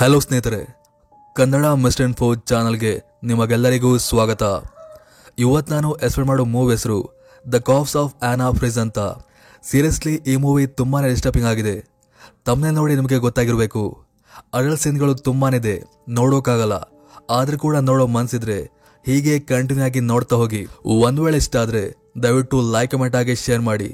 [0.00, 0.58] Hello ಸ್ನೇಹಿತರೆ,
[1.36, 2.92] Kannada mister four ಚಾನಲ್ಗೆ
[3.28, 4.42] ನಿಮಗೆಲ್ಲರಿಗೂ ಸ್ವಾಗತ.
[5.44, 6.96] ಇವತ್ತು ನಾನು ಎಕ್ಸ್ಪ್ಲೇನ್ ಮಾಡೋ ಮೂವಿ ಹೆಸರು
[7.44, 8.98] the corpse of Anna Fritz ಅಂತ.
[9.70, 11.76] ಸೀರಿಯಸ್ಲಿ ಈ ಮೂವಿ ತುಂಬಾ ಡಿಸ್ಟರ್ಬಿಂಗ್ ಆಗಿದೆ.
[12.46, 13.82] ತಮ್ಮನೆ ನೋಡಿ ನಿಮಗೆ ಗೊತ್ತಾಗಿರಬೇಕು.
[14.54, 15.16] ಅಡಲ್ ಸೀನ್ಗಳು
[15.60, 15.76] ಇದೆ
[16.20, 16.78] ನೋಡೋಕ್ಕಾಗಲ್ಲ
[17.38, 18.58] ಆದರೂ ಕೂಡ ನೋಡೋ ಮನಸ್ಸಿದ್ರೆ
[19.04, 20.62] ಹೀಗೆ ಕಂಟಿನ್ಯೂ ಆಗಿ ನೋಡ್ತಾ ಹೋಗಿ.
[21.08, 21.84] ಒಂದು ವೇಳೆ ಇಷ್ಟ ಆದರೆ
[22.22, 23.90] ದಯವಿಟ್ಟು ಲೈಕ್ ಕಮೆಂಟ್ ಆಗಿ ಶೇರ್ ಮಾಡಿ.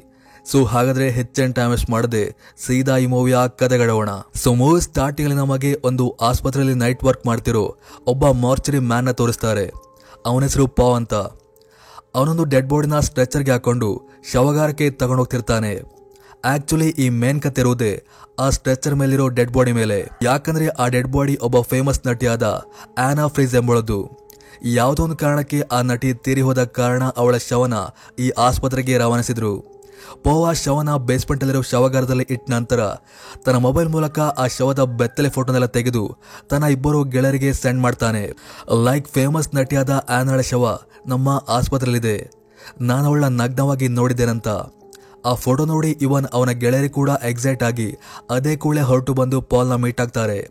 [0.51, 2.37] ಸೊ ಹಾಗಾದ್ರೆ ಹೆಚ್ಚಿನ ಟೈಮ್ ವೇಸ್ಟ್ ಮಾಡದೆ
[2.67, 8.31] ಸೀದಾ ಈ ಮೂವಿಯ ಕತೆಗಡೋಣ ಸೊ ಮೂವಿ ಸ್ಟಾರ್ಟಿಂಗ್ ಅಲ್ಲಿ ನಮಗೆ ಒಂದು ಆಸ್ಪತ್ರೆಯಲ್ಲಿ ನೈಟ್ ವರ್ಕ್ ಮಾಡ್ತಿರೋ ಒಬ್ಬ
[8.31, 9.71] ಮಾರ್ಚರಿ ಮ್ಯಾನ್ನ ತೋರಿಸ್ತಾರೆ.
[10.27, 11.15] ಅವನ ಹೆಸರು ಪಾವ್ ಅಂತ.
[12.15, 15.83] ಅವನೊಂದು ಡೆಡ್ ಬಾಡಿನ ಸ್ಟ್ರೆಚರ್ಗೆ ಹಾಕೊಂಡು ಶವಗಾರಕ್ಕೆ ತಗೊಂಡೋಗ್ತಿರ್ತಾನೆ
[16.45, 18.05] ಆಕ್ಚುಲಿ ಈ ಮೇನ್ ಕತೆ ಇರುವುದೇ
[18.39, 20.09] ಆ ಸ್ಟ್ರೆಚರ್ ಮೇಲಿರೋ ಡೆಡ್ ಬಾಡಿ ಮೇಲೆ.
[20.23, 22.65] ಯಾಕಂದ್ರೆ ಆ ಡೆಡ್ ಬಾಡಿ ಒಬ್ಬ ಫೇಮಸ್ ನಟಿಯಾದ
[22.99, 24.27] ಆನಾ ಫ್ರೀಸ್ ಎಂಬಳದು
[24.65, 27.75] ಯಾವುದೋ ಒಂದು ಕಾರಣಕ್ಕೆ ಆ ನಟಿ ತೀರಿ ಹೋದ ಕಾರಣ ಅವಳ ಶವನ
[28.19, 29.76] ಈ ಆಸ್ಪತ್ರೆಗೆ ರವಾನಿಸಿದ್ರು.
[30.25, 32.81] ಪೋವಾ ಶವನ ಬೇಸ್ಮೆಂಟ್ ಅಲ್ಲಿರೋ ಶವಗಾರದಲ್ಲಿ ಇಟ್ಟ ನಂತರ
[33.45, 36.17] ತನ್ನ ಮೊಬೈಲ್ ಮೂಲಕ ಆ ಶವದ ಬೆತ್ತಲೆ ಫೋಟೋನೆಲ್ಲ ತೆಗೆದು
[36.51, 38.33] ತನ್ನ ಇಬ್ಬರು ಗೆಳೆಯರಿಗೆ ಸೆಂಡ್ ಮಾಡ್ತಾನೆ.
[38.85, 42.31] ಲೈಕ್ ಫೇಮಸ್ ನಟಿಯಾದ ಆನಳ ಶವ ನಮ್ಮ ಆಸ್ಪತ್ರೆಯಲ್ಲಿದೆ.
[42.81, 44.49] ನಾನು ಅವಳ ನಗ್ನವಾಗಿ ನೋಡಿದ್ದೇನಂತ.
[45.27, 47.97] ಆ ಫೋಟೋ ನೋಡಿ ಇವನ್ ಅವನ ಗೆಳೆಯರಿ ಕೂಡ ಎಕ್ಸೈಟ್ ಆಗಿ
[48.31, 50.49] ಅದೇ ಕೂಡಲೇ ಹೊರಟು ಬಂದು ಪಾಲ್ನ ಮೀಟ್ ಆಗ್ತಾರೆ.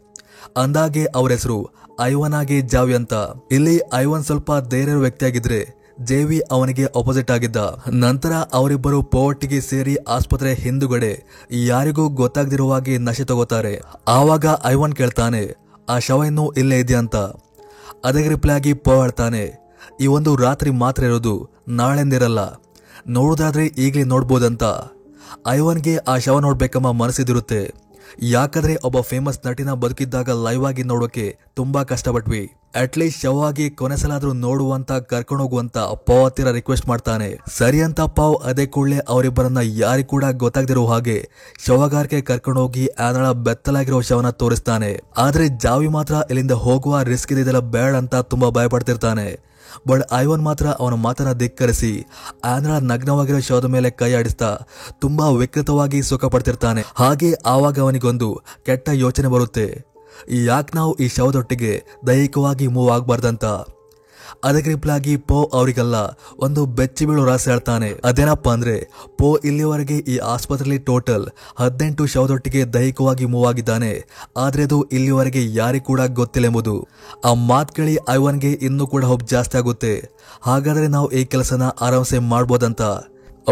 [0.57, 1.69] ಅಂದಾಗೆ ಅವರ ಹೆಸರು
[2.01, 3.13] ಐವನ್ ಆಗಿ ಜಾವಿ ಅಂತ.
[3.51, 7.57] ಇಲ್ಲಿ ಐವನ್ ಸ್ವಲ್ಪ ಧೈರ್ಯ ವ್ಯಕ್ತಿಯಾಗಿದ್ರೆ ಜೇವಿ ಅವನಿಗೆ ಅಪೋಸಿಟ್ ಆಗಿದ್ದ.
[8.03, 11.11] ನಂತರ ಅವರಿಬ್ಬರು ಪೋವಟ್ಟಿಗೆ ಸೇರಿ ಆಸ್ಪತ್ರೆ ಹಿಂದುಗಡೆ
[11.51, 13.73] ಯಾರಿಗೂ ಗೊತ್ತಾಗದಿರುವ ಹಾಗೆ ನಶೆ ತಗೋತಾರೆ.
[14.07, 15.43] ಆವಾಗ ಐವನ್ ಕೇಳ್ತಾನೆ,
[15.89, 17.15] ಆ ಶವ ಇನ್ನೂ ಇಲ್ಲೇ ಇದೆಯಂತ
[18.05, 19.43] ಅದಕ್ಕೆ ರಿಪ್ಲೈ ಆಗಿ ಹೇಳ್ತಾನೆ,
[20.01, 21.35] ಈ ಒಂದು ರಾತ್ರಿ ಮಾತ್ರ ಇರೋದು,
[21.79, 22.41] ನಾಳೆಂದಿರಲ್ಲ.
[23.07, 24.63] ನೋಡೋದಾದ್ರೆ ಈಗಲೇ ನೋಡ್ಬೋದಂತ.
[25.47, 27.61] ಐವನ್ಗೆ ಆ ಶವ ನೋಡ್ಬೇಕಮ್ಮ ಮನಸ್ಸಿದಿರುತ್ತೆ
[28.21, 32.43] ಯಾಕಂದ್ರೆ ಒಬ್ಬ ಫೇಮಸ್ ನಟಿನ ಬದುಕಿದ್ದಾಗ ಲೈವ್ ಆಗಿ ನೋಡೋಕೆ ತುಂಬಾ ಕಷ್ಟಪಟ್ವಿ.
[32.75, 37.39] ಅಟ್ಲೀಸ್ಟ್ ಶವ್ ಆಗಿ ಕೊನೆಸಲಾದ್ರೂ ನೋಡುವಂತ, ಕರ್ಕೊಂಡೋಗುವಂತ ಪಾವ್ ಹತ್ತಿರ ರಿಕ್ವೆಸ್ಟ್ ಮಾಡ್ತಾನೆ.
[37.57, 41.29] ಸರಿ ಅಂತ ಪಾವ್ ಅದೇ ಕೂಡಲೇ ಅವರಿಬ್ಬರನ್ನ ಯಾರಿಗೂ ಕೂಡ ಗೊತ್ತಾಗದಿರೋ ಹಾಗೆ
[41.67, 45.01] ಶವಗಾರಕ್ಕೆ ಕರ್ಕೊಂಡೋಗಿ ಆನಳ ಬೆತ್ತಲಾಗಿರೋ ಶವನ ತೋರಿಸ್ತಾನೆ.
[45.17, 49.55] ಆದ್ರೆ ಜಾವಿ ಮಾತ್ರ ಇಲ್ಲಿಂದ ಹೋಗುವ ರಿಸ್ಕ್ ಇದೆಲ್ಲ ಬೇಡ ಅಂತ ತುಂಬಾ ಭಯಪಡ್ತಿರ್ತಾನೆ.
[49.87, 52.05] ಬಟ್ ಐವನ್ ಮಾತ್ರ ಅವನ ಮಾತನ್ನ ಧಿಕ್ಕರಿಸಿ
[52.45, 54.57] ಆಂಧ್ರ ನಗ್ನವಾಗಿರೋ ಶವದ ಮೇಲೆ ಕೈ ಆಡಿಸ್ತಾ
[54.99, 56.83] ತುಂಬಾ ವಿಕೃತವಾಗಿ ಸುಖ ಪಡ್ತಿರ್ತಾನೆ.
[56.95, 59.94] ಹಾಗೆ ಆವಾಗ ಅವನಿಗೊಂದು ಕೆಟ್ಟ ಯೋಚನೆ ಬರುತ್ತೆ.
[60.29, 63.45] ಯಾಕೆ ನಾವು ಈ ಶವದೊಟ್ಟಿಗೆ ದೈಹಿಕವಾಗಿ ಮೂವ್ ಆಗಬಾರ್ದಂತ?
[64.43, 65.95] ಅದಕ್ಕೆ ರಿಪ್ಲಾಗಿ ಪೋ ಅವರಿಗೆಲ್ಲ
[66.39, 67.93] ಒಂದು ಬೆಚ್ಚಿ ಬೀಳೋ ರಾಸ ಹೇಳ್ತಾನೆ.
[68.03, 71.27] ಅದೇನಪ್ಪ ಅಂದ್ರೆ, ಪೋ ಇಲ್ಲಿವರೆಗೆ ಈ ಆಸ್ಪತ್ರೆಯಲ್ಲಿ ಟೋಟಲ್
[71.59, 74.05] ಹದಿನೆಂಟು ಶವದೊಟ್ಟಿಗೆ ದೈಹಿಕವಾಗಿ ಮೂವ್ ಆಗಿದ್ದಾನೆ.
[74.37, 76.87] ಆದ್ರೆ ಅದು ಇಲ್ಲಿವರೆಗೆ ಯಾರಿಗೂ ಕೂಡ ಗೊತ್ತಿಲ್ಲ ಎಂಬುದು
[77.25, 80.09] ಆ ಮಾತು ಕೇಳಿ ಐವನ್ಗೆ ಇನ್ನೂ ಕೂಡ ಹೋಪ್ ಜಾಸ್ತಿ ಆಗುತ್ತೆ.
[80.41, 82.81] ಹಾಗಾದ್ರೆ ನಾವು ಈ ಕೆಲಸನ ಆರಾಮಸೆ ಮಾಡ್ಬೋದಂತ?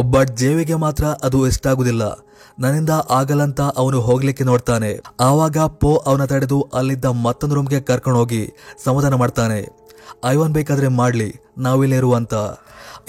[0.01, 2.22] ಬಟ್ ಜೇವಿಗೆ ಮಾತ್ರ ಅದು ಇಷ್ಟ ಆಗುದಿಲ್ಲ.
[2.59, 4.99] ನನ್ನಿಂದ ಆಗಲ್ಲಂತ ಅವನು ಹೋಗ್ಲಿಕ್ಕೆ ನೋಡ್ತಾನೆ.
[5.19, 8.53] ಆವಾಗ ಪೋ ಅವನ ತಡೆದು ಅಲ್ಲಿದ್ದ ಮತ್ತೊಂದು ರೂಮ್ಗೆ ಕರ್ಕೊಂಡು ಹೋಗಿ
[8.83, 9.83] ಸಮಾಧಾನ ಮಾಡ್ತಾನೆ.
[10.25, 12.33] ಐವನ್ ಬೇಕಾದ್ರೆ ಮಾಡ್ಲಿ, ನಾವಿಲ್ಲೇ ಇರುವಂತ.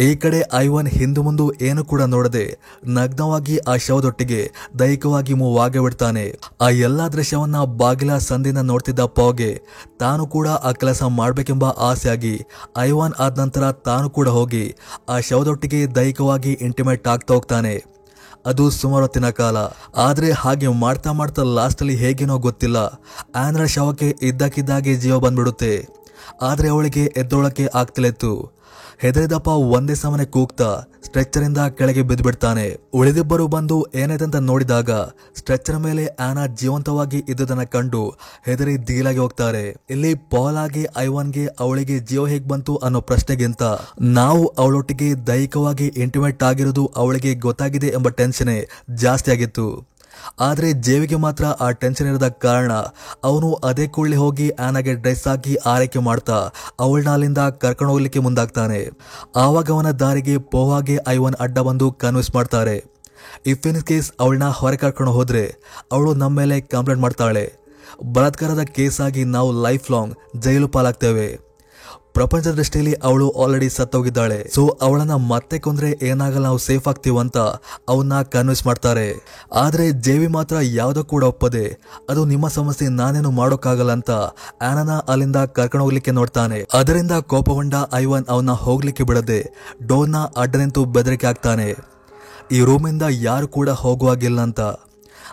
[0.01, 6.69] ಈ ಕಡೆ ಐವನ್ ಹಿಂದು ಮುಂದು ಏನು ಕೂಡ ನೋಡದೆ ನಗ್ನವಾಗಿ ಆ ಶವದೊಟ್ಟಿಗೆ ದೈಹಿಕವಾಗಿ ಮೂವಾಗೆ ಬಿಡ್ತಾನೆ ಆ
[6.69, 9.63] ಎಲ್ಲಾ ದೃಶ್ಯವನ್ನ ಬಾಗಿಲ ಸಂದಿನ ನೋಡ್ತಿದ್ದ ಪೋಗೆ
[10.01, 12.45] ತಾನು ಕೂಡ ಆ ಕೆಲಸ ಮಾಡಬೇಕೆಂಬ ಆಸೆಯಾಗಿ
[12.79, 14.75] ಐವನ್ ಆದ ನಂತರ ತಾನು ಕೂಡ ಹೋಗಿ
[15.09, 17.94] ಆ ಶವದೊಟ್ಟಿಗೆ ದೈಹಿಕವಾಗಿ ಇಂಟಿಮೇಟ್ ಆಗ್ತಾ ಹೋಗ್ತಾನೆ.
[18.47, 19.57] ಅದು ಸುಮಾರು ಹೊತ್ತಿನ ಕಾಲ.
[19.97, 22.77] ಆದರೆ ಹಾಗೆ ಮಾಡ್ತಾ ಮಾಡ್ತಾ ಲಾಸ್ಟಲ್ಲಿ ಹೇಗೇನೋ ಗೊತ್ತಿಲ್ಲ.
[23.35, 26.04] ಆಂಧ್ರ ಶವಕ್ಕೆ ಇದ್ದಕ್ಕಿದ್ದಾಗೆ ಜೀವ ಬಂದ್ಬಿಡುತ್ತೆ.
[26.43, 28.65] ಆದ್ರೆ ಅವಳಿಗೆ ಎದ್ದೋಳಕ್ಕೆ ಆಗ್ತಿಲ್ಲಿತ್ತು.
[28.99, 34.91] ಹೆದರಿದಪ್ಪ ಒಂದೇ ಸಮನೆ ಕೂಗ್ತಾ ಸ್ಟ್ರೆಚ್ಚರಿಂದ ಕೆಳಗೆ ಬಿದ್ದುಬಿಡ್ತಾನೆ ಉಳಿದಿಬ್ಬರು ಬಂದು ಏನಾಯ್ತಂತ ನೋಡಿದಾಗ
[35.37, 38.15] ಸ್ಟ್ರೆಚ್ಚರ್ ಮೇಲೆ ಆನಾ ಜೀವಂತವಾಗಿ ಇದ್ದುದನ್ನ ಕಂಡು
[38.45, 39.77] ಹೆದರಿ ದೀಲಾಗಿ ಹೋಗ್ತಾರೆ.
[39.91, 43.63] ಇಲ್ಲಿ ಪಾಲ್ ಆಗಿ ಐವನ್ಗೆ ಅವಳಿಗೆ ಜೀವ ಹೇಗ್ ಬಂತು ಅನ್ನೋ ಪ್ರಶ್ನೆಗಿಂತ
[44.01, 48.65] ನಾವು ಅವಳೊಟ್ಟಿಗೆ ದೈಹಿಕವಾಗಿ ಇಂಟಿಮೇಟ್ ಆಗಿರೋದು ಅವಳಿಗೆ ಗೊತ್ತಾಗಿದೆ ಎಂಬ ಟೆನ್ಷನ್
[48.97, 49.94] ಜಾಸ್ತಿ ಆಗಿತ್ತು.
[50.41, 52.73] ಆದ್ರೆ ಜೇವಿಗೆ ಮಾತ್ರ ಆ ಟೆನ್ಷನ್ ಇರದ ಕಾರಣ
[53.25, 58.91] ಅವನು ಅದೇ ಕೂಡಲೇ ಹೋಗಿ ಆನಾಗೆ ಡ್ರೆಸ್ ಹಾಕಿ ಆರೈಕೆ ಮಾಡ್ತಾ ಅವಳನ್ನ ಅಲ್ಲಿಂದ ಕರ್ಕೊಂಡು ಹೋಗ್ಲಿಕ್ಕೆ ಮುಂದಾಗ್ತಾನೆ.
[59.37, 62.95] ಆವಾಗ ಅವನ ದಾರಿಗೆ ಪೋವಾಗೆ ಐವನ್ ಅಡ್ಡ ಬಂದು ಕನ್ವಿನ್ಸ್ ಮಾಡ್ತಾರೆ.
[63.47, 65.55] ಇಫ್ ಇನ್ ಕೇಸ್ ಅವಳನ್ನ ಹೊರ ಕರ್ಕೊಂಡು ಹೋದ್ರೆ,
[65.93, 67.53] ಅವಳು ನಮ್ಮ ಮೇಲೆ ಕಂಪ್ಲೇಂಟ್ ಮಾಡ್ತಾಳೆ.
[68.13, 71.54] ಬಲಾತ್ಕಾರದ ಕೇಸ್ ಆಗಿ ನಾವು ಲೈಫ್ ಲಾಂಗ್ ಜೈಲು ಪಾಲಾಗ್ತೇವೆ.
[72.15, 74.51] ಪ್ರಪಂಚ ದೃಷ್ಟಿಯಲ್ಲಿ ಅವಳು ಆಲ್ರೆಡಿ ಸತ್ತೋಗಿದ್ದಾಳೆ.
[74.55, 77.37] ಸೊ ಅವಳನ್ನ ಮತ್ತೆ ಕೊಂದ್ರೆ ಏನಾಗಲ್ಲ, ನಾವು ಸೇಫ್ ಆಗ್ತೀವಂತ
[77.89, 79.15] ಅವನ್ನ ಕನ್ವಿನ್ಸ್ ಮಾಡ್ತಾರೆ.
[79.55, 81.79] ಆದ್ರೆ, ಜೇವಿ ಮಾತ್ರ ಯಾವುದೋ ಕೂಡ ಒಪ್ಪದೆ,
[82.11, 84.11] ಅದು ನಿಮ್ಮ ಸಮಸ್ಯೆ ನಾನೇನು ಮಾಡೋಕ್ಕಾಗಲ್ಲ ಅಂತ
[84.63, 86.67] ಆನನ ಅಲ್ಲಿಂದ ಕರ್ಕೊಂಡು ಹೋಗ್ಲಿಕ್ಕೆ ನೋಡ್ತಾನೆ.
[86.75, 89.51] ಅದರಿಂದ ಕೋಪಗೊಂಡ ಐವನ್ ಅವನ್ನ ಹೋಗ್ಲಿಕ್ಕೆ ಬಿಡದೆ,
[89.87, 91.75] ಡೋರ್ನ ಅಡ್ಡ ನಿಂತು ಬೆದರಿಕೆ ಆಗ್ತಾನೆ
[92.53, 94.61] ಈ ರೂಮಿಂದ ಯಾರು ಕೂಡ ಹೋಗುವಾಗಿಲ್ಲ ಅಂತ.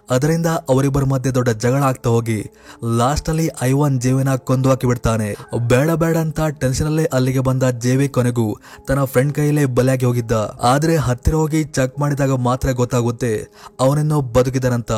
[0.09, 2.51] ಅದರಿಂದ ಅವರಿಬ್ಬರ ಮಧ್ಯೆ ದೊಡ್ಡ ಜಗಳ ಆಗ್ತಾ ಹೋಗಿ
[2.97, 5.35] ಲಾಸ್ಟ್ ಅಲ್ಲಿ ಐವನ್ ಜೇವಿನ ಕೊಂದು ಹಾಕಿ ಬಿಡ್ತಾನೆ.
[5.67, 8.57] ಬೇಡ ಬೇಡ ಅಂತ ಟೆನ್ಷನ್ ಅಲ್ಲೇ ಅಲ್ಲಿಗೆ ಬಂದ ಜೇವಿ ಕೊನೆಗೂ
[8.87, 10.31] ತನ್ನ ಫ್ರೆಂಡ್ ಕೈಯಲ್ಲೇ ಬಲಿಯಾಗಿ ಹೋಗಿದ್ದ.
[10.61, 13.47] ಆದ್ರೆ ಹತ್ತಿರ ಹೋಗಿ ಚೆಕ್ ಮಾಡಿದಾಗ ಮಾತ್ರ ಗೊತ್ತಾಗುತ್ತೆ
[13.79, 14.91] ಅವನನ್ನು ಬದುಕಿದನಂತ.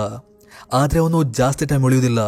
[0.73, 2.19] ಆದ್ರೆ ಅವನು ಜಾಸ್ತಿ ಟೈಮ್ ಉಳಿಯುವುದಿಲ್ಲ.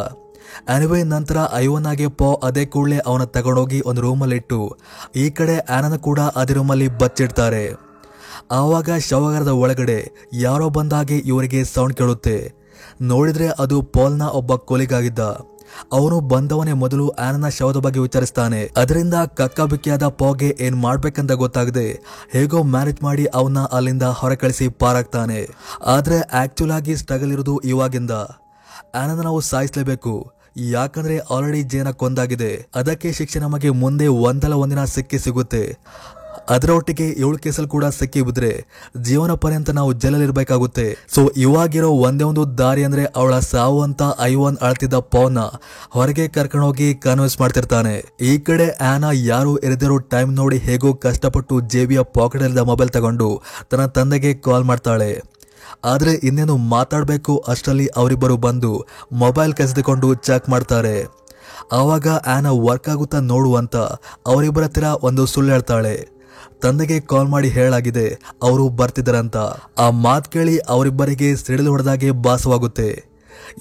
[0.68, 4.76] ಆನಿವೇ ನಂತರ ಐವನಾಗೆ ಪೋ, ಅದೇ ಕೂಡಲೇ ಅವನ ತಗೊಂಡೋಗಿ ಒಂದು ರೂಮಲ್ಲಿ ಇಟ್ಟು
[5.16, 7.85] ಈ ಕಡೆ ಆನನ ಕೂಡ ಅದೇ ರೂಮಲ್ಲಿ ಬಚ್ಚಿಡ್ತಾರೆ.
[8.50, 12.52] ಆವಾಗ ಶವಗಾರದ ಒಳಗಡೆ ಯಾರೋ ಬಂದಾಗೆ ಇವರಿಗೆ ಸೌಂಡ್ ಕೇಳುತ್ತೆ.
[13.00, 15.18] ನೋಡಿದ್ರೆ ಅದು ಪೋಲ್ನ ಒಬ್ಬ ಕೊಲಿಗಾಗಿದ್ದ.
[15.92, 18.70] ಅವನು ಬಂದವನೇ ಮೊದಲು ಆನನ ಶವದ ಬಗ್ಗೆ ವಿಚಾರಿಸ್ತಾನೆ.
[18.76, 22.00] ಅದರಿಂದ ಕಕ್ಕಾಬಿಕ್ಕಿಯಾದ ಪೋಗೆ ಏನ್ ಮಾಡ್ಬೇಕಂತ ಗೊತ್ತಾಗದೆ
[22.30, 25.48] ಹೇಗೋ ಮ್ಯಾನೇಜ್ ಮಾಡಿ ಅವನ್ನ ಅಲ್ಲಿಂದ ಹೊರ ಕಳಿಸಿ ಪಾರಾಗ್ತಾನೆ.
[25.86, 28.10] ಆದ್ರೆ ಆಕ್ಚುಲ್ ಆಗಿ ಸ್ಟ್ರಗಲ್ ಇರೋದು ಇವಾಗಿಂದ.
[28.94, 30.32] ಆನಂದ ನಾವು ಸಾಯಿಸಲೇಬೇಕು.
[30.56, 32.66] ಯಾಕಂದ್ರೆ ಆಲ್ರೆಡಿ ಜೇನ ಕೊಂದಾಗಿದೆ.
[32.74, 35.76] ಅದಕ್ಕೆ ಶಿಕ್ಷೆ ನಮಗೆ ಮುಂದೆ ಒಂದಲ್ಲ ಒಂದಿನ ಸಿಕ್ಕಿ ಸಿಗುತ್ತೆ.
[36.54, 38.50] ಅದರೊಟ್ಟಿಗೆ ಏಳು ಕೇಸಲ್ಲಿ ಕೂಡ ಸಿಕ್ಕಿ ಬಿದ್ರೆ
[39.08, 40.86] ಜೀವನ ಪರ್ಯಂತ ನಾವು ಜೈಲಲ್ಲಿರ್ಬೇಕಾಗುತ್ತೆ.
[41.14, 45.38] ಸೊ ಇವಾಗಿರೋ ಒಂದೇ ಒಂದು ದಾರಿ ಅಂದ್ರೆ ಅವಳ ಸಾವು ಅಂತ ಐವನ್ ಅಳ್ತಿದ್ದ ಪೌನ
[45.96, 47.94] ಹೊರಗೆ ಕರ್ಕೊಂಡೋಗಿ ಕನ್ವಿನ್ಸ್ ಮಾಡ್ತಿರ್ತಾನೆ.
[48.20, 53.30] ಈ ಕಡೆ ಆನಾ ಯಾರು ಇರದಿರೋ ಟೈಮ್ ನೋಡಿ ಹೇಗೋ ಕಷ್ಟಪಟ್ಟು ಜೇಬಿಯ ಪಾಕೆಟಲ್ಲಿದ್ದ ಮೊಬೈಲ್ ತಗೊಂಡು
[53.70, 55.10] ತನ್ನ ತಂದೆಗೆ ಕಾಲ್ ಮಾಡ್ತಾಳೆ.
[55.84, 58.72] ಆದ್ರೆ ಇನ್ನೇನು ಮಾತಾಡಬೇಕು ಅಷ್ಟರಲ್ಲಿ ಅವರಿಬ್ಬರು ಬಂದು
[59.12, 60.96] ಮೊಬೈಲ್ ಕಸಿದುಕೊಂಡು ಚೆಕ್ ಮಾಡ್ತಾರೆ.
[61.72, 63.76] ಆವಾಗ ಆನ ವರ್ಕ್ ಆಗುತ್ತಾ ನೋಡುವಂತ
[64.32, 65.94] ಅವರಿಬ್ಬರ ಹತ್ತಿರ ಒಂದು ಸುಳ್ಳು ಹೇಳ್ತಾಳೆ.
[66.62, 68.06] ತಂದೆಗೆ ಕಾಲ್ ಮಾಡಿ ಹೇಳಾಗಿದೆ
[68.42, 69.36] ಅವರು ಬರ್ತಿದ್ದಾರಂತ.
[69.78, 72.90] ಆ ಮಾತ್ ಕೇಳಿ ಅವರಿಬ್ಬರಿಗೆ ಸಿಡಿಲು ಹೊಡೆದಾಗೆ ಭಾಸವಾಗುತ್ತೆ.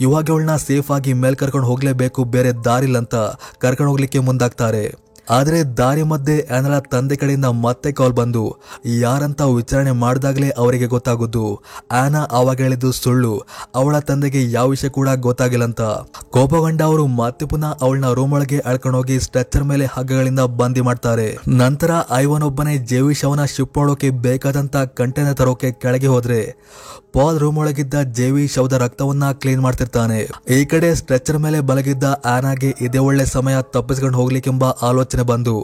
[0.02, 3.16] ಇವಾಗ ಅವಳನ್ನ ಸೇಫ್ ಆಗಿ ಮೇಲ್ ಕರ್ಕೊಂಡು ಹೋಗ್ಲೇಬೇಕು, ಬೇರೆ ದಾರಿಲ್ಲಂತ
[3.64, 5.05] ಕರ್ಕೊಂಡು ಹೋಗ್ಲಿಕ್ಕೆ ಮುಂದಾಗ್ತಾರೆ.
[5.30, 8.44] ಆದ್ರೆ ದಾರಿ ಮಧ್ಯೆ ಆನಳ ತಂದೆ ಕಡೆಯಿಂದ ಮತ್ತೆ ಕಾಲ್ ಬಂದು,
[8.86, 11.62] ಯಾರಂತ ವಿಚಾರಣೆ ಮಾಡಿದಾಗಲೇ ಅವರಿಗೆ ಗೊತ್ತಾಗುದು
[11.92, 13.34] ಆನ ಆವಾಗ ಹೇಳಿದ್ದು ಸುಳ್ಳು.
[13.76, 15.82] ಅವಳ ತಂದೆಗೆ ಯಾವ ವಿಷಯ ಕೂಡ ಗೊತ್ತಾಗಿಲ್ಲ ಅಂತ
[16.30, 21.38] ಕೋಪಗೊಂಡ ಅವರು ಮತ್ತೆ ಪುನಃ ಅವಳನ್ನ ರೂಮ್ ಒಳಗೆ ಅಳ್ಕೊಂಡೋಗಿ ಸ್ಟ್ರೆಚರ್ ಮೇಲೆ ಹಗ್ಗಗಳಿಂದ ಬಂದಿ ಮಾಡ್ತಾರೆ.
[21.48, 26.40] ನಂತರ ಐವನ್ ಒಬ್ಬನೇ ಜೇವಿಶ್ ಶವನ ಶಿಪ್ ಮಾಡೋಕೆ ಬೇಕಾದಂತ ಕಂಟೈನರ್ ತರೋಕೆ ಕೆಳಗೆ ಹೋದ್ರೆ
[27.16, 30.18] ಪಾಲ್ ರೂಮ್ ಒಳಗಿದ್ದ ಜೇವಿ ಶವದ ರಕ್ತವನ್ನ ಕ್ಲೀನ್ ಮಾಡ್ತಿರ್ತಾನೆ.
[30.56, 35.56] ಈ ಕಡೆ ಸ್ಟ್ರೆಚರ್ ಮೇಲೆ ಬಲಗಿದ್ದ ಆನಾಗೆ ಇದೇ ಒಳ್ಳೆ ಸಮಯ ತಪ್ಪಿಸ್ಕೊಂಡು ಹೋಗ್ಲಿಕ್ಕೆಂಬ ಆಲೋಚನೆ ಬಂದು,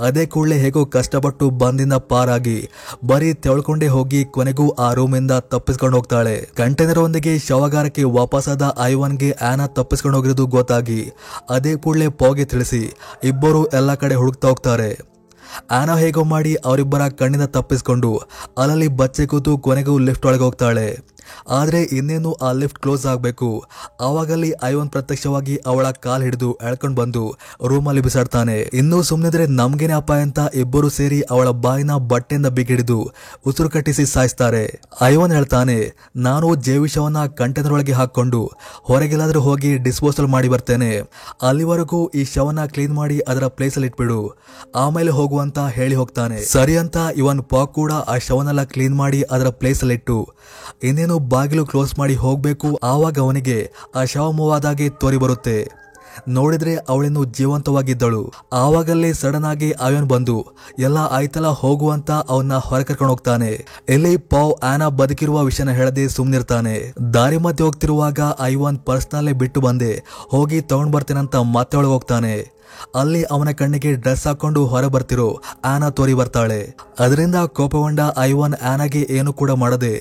[0.00, 2.58] ಅದೇ ಕೂಡಲೇ ಹೇಗೋ ಕಷ್ಟಪಟ್ಟು ಬಂದಿಂದ ಪಾರಾಗಿ,
[3.04, 6.36] ಬರೀ ತೆಳ್ಕೊಂಡೇ ಹೋಗಿ ಕೊನೆಗೂ ಆ ರೂಮಿಂದ ತಪ್ಪಿಸ್ಕೊಂಡು ಹೋಗ್ತಾಳೆ.
[6.56, 11.00] ಕಂಟೈನರ್ ಒಂದಿಗೆ ಶವಗಾರಕ್ಕೆ ವಾಪಸ್ಸಾದ ಐವನ್ಗೆ ಆನಾ ತಪ್ಪಿಸ್ಕೊಂಡು ಹೋಗಿರೋದು ಗೊತ್ತಾಗಿ,
[11.50, 12.84] ಅದೇ ಕೂಡಲೇ ಪೋಗೆ ತಿಳಿಸಿ,
[13.24, 14.90] ಇಬ್ಬರು ಎಲ್ಲ ಕಡೆ ಹುಡುಕ್ತಾ ಹೋಗ್ತಾರೆ.
[15.70, 18.10] ಆನಾ ಹೇಗೋ ಮಾಡಿ ಅವರಿಬ್ಬರ ಕಣ್ಣಿಂದ ತಪ್ಪಿಸಿಕೊಂಡು
[18.58, 21.15] ಅಲ್ಲಲ್ಲಿ ಬಚ್ಚೆ ಕೂತು ಕೊನೆಗೂ ಲಿಫ್ಟ್ ಒಳಗೆ ಹೋಗ್ತಾಳೆ.
[21.58, 23.48] ಆದ್ರೆ ಇನ್ನೇನು ಆ ಲಿಫ್ಟ್ ಕ್ಲೋಸ್ ಆಗಬೇಕು.
[24.08, 27.24] ಆವಾಗಲ್ಲಿ ಐವನ್ ಪ್ರತ್ಯಕ್ಷವಾಗಿ ಅವಳ ಕಾಲ್ ಹಿಡಿದು ಎಳ್ಕೊಂಡು ಬಂದು
[27.72, 28.56] ರೂಮಲ್ಲಿ ಬಿಸಾಡ್ತಾನೆ.
[28.80, 32.98] ಇನ್ನೂ ಸುಮ್ಮನಿದ್ರೆ ನಮ್ಗೇನೆ ಅಪಾಯ ಅಂತ ಇಬ್ಬರು ಸೇರಿ ಅವಳ ಬಾಯಿನ ಬಟ್ಟೆಯಿಂದ ಬಿಗಿಡಿದು
[33.48, 34.64] ಉಸಿರು ಕಟ್ಟಿಸಿ ಸಾಯಿಸ್ತಾರೆ.
[35.10, 35.78] ಐವನ್ ಹೇಳ್ತಾನೆ,
[36.28, 38.42] ನಾನು ಜೇವಿಷವನ್ನ ಕಂಟೈನರ್ ಹಾಕೊಂಡು
[38.88, 40.90] ಹೊರಗೆಲ್ಲಾದ್ರೂ ಹೋಗಿ ಡಿಸ್ಪೋಸಲ್ ಮಾಡಿ ಬರ್ತೇನೆ.
[41.48, 44.20] ಅಲ್ಲಿವರೆಗೂ ಈ ಶವನ ಕ್ಲೀನ್ ಮಾಡಿ ಅದರ ಪ್ಲೇಸಲ್ಲಿ ಇಟ್ಬಿಡು.
[44.82, 46.38] ಆಮೇಲೆ ಹೋಗುವಂತ ಹೇಳಿ ಹೋಗ್ತಾನೆ.
[46.54, 50.18] ಸರಿ ಅಂತ ಇವನ್ ಪಾಕ್ ಕೂಡ ಆ ಶವನೆಲ್ಲ ಕ್ಲೀನ್ ಮಾಡಿ ಅದರ ಪ್ಲೇಸಲ್ಲಿ ಇಟ್ಟು,
[50.88, 55.86] ಇನ್ನೇನು ಬಾಗಿಲು ಕ್ಲೋಸ್ ಮಾಡಿ ಹೋಗಬೇಕು, ಆವಾಗ ಅವನಿಗೆ ಆ ಶವ ಮೂವ್ ಆದಾಗೆ ತೋರಿ ಬರುತ್ತೆ
[56.28, 58.32] ನೋಡಿದ್ರೆ ಅವಳಿನ್ನು ಜೀವಂತವಾಗಿದ್ದಳು.
[58.52, 60.46] ಆವಾಗಲೇ ಸಡನ್ ಆಗಿ ಅವನ್ ಬಂದು,
[60.78, 63.66] ಎಲ್ಲ ಆಯ್ತಲ್ಲ ಹೋಗುವಂತ ಅವನ್ನ ಹೊರ ಕರ್ಕೊಂಡು ಹೋಗ್ತಾನೆ.
[63.88, 66.94] ಎಲ್ಲಿ ಪಾವ್ ಆನಾ ಬದುಕಿರುವ ವಿಷಯನ ಹೇಳದೆ ಸುಮ್ನಿರ್ತಾನೆ.
[67.14, 70.02] ದಾರಿ ಮಧ್ಯೆ ಹೋಗ್ತಿರುವಾಗ ಐವನ್ ಪರ್ಸ್ನಲ್ಲೇ ಬಿಟ್ಟು ಬಂದೆ.
[70.28, 72.55] ಹೋಗಿ ತಗೊಂಡ್ ಬರ್ತೇನಂತ ಮತ್ತೆ ಹೋಗ್ತಾನೆ.
[73.00, 75.28] ಅಲ್ಲಿ ಅವನ ಕಣ್ಣಿಗೆ ಡ್ರೆಸ್ ಹಾಕೊಂಡು ಹೊರ ಬರ್ತಿರೋ
[75.72, 76.60] ಆನಾ ತೋರಿ ಬರ್ತಾಳೆ.
[77.04, 79.94] ಅದರಿಂದ ಕೋಪಗೊಂಡ ಐವನ್ ಆನಾಗೆ ಏನು ಕೂಡ ಮಾಡದೆ,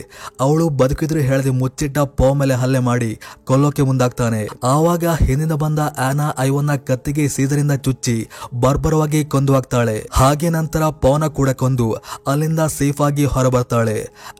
[0.45, 3.11] ಅವಳು ಬದುಕಿದ್ರು ಹೇಳದೆ ಮುಚ್ಚಿಟ್ಟ ಪೋ ಮೇಲೆ ಹಲ್ಲೆ ಮಾಡಿ
[3.49, 4.41] ಕೊಲ್ಲೋಕೆ ಮುಂದಾಗ್ತಾನೆ.
[4.73, 8.17] ಆವಾಗ ಹಿಂದಿನ ಬಂದ ಆನಾ ಐವನ್ನ ಕತ್ತಿಗೆ ಸೀದರಿಂದ ಚುಚ್ಚಿ
[8.63, 9.97] ಬರ್ಬರವಾಗಿ ಕೊಂದು ಹಾಕ್ತಾಳೆ.
[10.19, 11.87] ಹಾಗೆ ನಂತರ ಪೋನ ಕೂಡ ಕೊಂದು
[12.31, 13.97] ಅಲ್ಲಿಂದ ಸೇಫ್ ಆಗಿ ಹೊರ ಬರ್ತಾಳೆ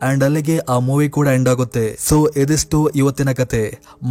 [0.08, 1.84] ಅಂಡ್ ಅಲ್ಲಿಗೆ ಆ ಮೂವಿ ಕೂಡ ಎಂಡ್ ಆಗುತ್ತೆ.
[2.08, 3.62] ಸೊ ಇದಿಷ್ಟು ಇವತ್ತಿನ ಕತೆ.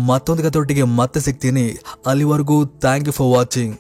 [0.10, 1.68] ಮತ್ತೊಂದು ಕಥೆಯೊಟ್ಟಿಗೆ ಮತ್ತೆ ಸಿಗ್ತೀನಿ.
[2.12, 3.76] ಅಲ್ಲಿವರೆಗೂ ಥ್ಯಾಂಕ್ ಯು ಫಾರ್ ವಾಚಿಂಗ್